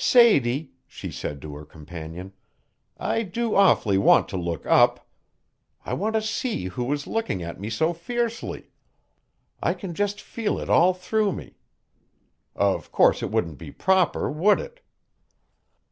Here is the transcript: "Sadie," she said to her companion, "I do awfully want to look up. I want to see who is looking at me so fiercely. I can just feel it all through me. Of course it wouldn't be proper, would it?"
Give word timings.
"Sadie," 0.00 0.70
she 0.86 1.10
said 1.10 1.42
to 1.42 1.56
her 1.56 1.64
companion, 1.64 2.32
"I 2.98 3.24
do 3.24 3.56
awfully 3.56 3.98
want 3.98 4.28
to 4.28 4.36
look 4.36 4.64
up. 4.64 5.08
I 5.84 5.92
want 5.94 6.14
to 6.14 6.22
see 6.22 6.66
who 6.66 6.92
is 6.92 7.08
looking 7.08 7.42
at 7.42 7.58
me 7.58 7.68
so 7.68 7.92
fiercely. 7.92 8.70
I 9.60 9.74
can 9.74 9.94
just 9.94 10.20
feel 10.20 10.60
it 10.60 10.70
all 10.70 10.94
through 10.94 11.32
me. 11.32 11.56
Of 12.54 12.92
course 12.92 13.24
it 13.24 13.32
wouldn't 13.32 13.58
be 13.58 13.72
proper, 13.72 14.30
would 14.30 14.60
it?" 14.60 14.78